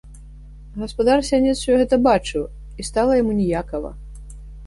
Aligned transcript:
Гаспадар 0.83 1.19
сянец 1.27 1.53
усё 1.59 1.75
гэта 1.83 1.99
бачыў, 2.09 2.43
і 2.79 2.87
стала 2.89 3.21
яму 3.21 3.37
ніякава. 3.45 3.95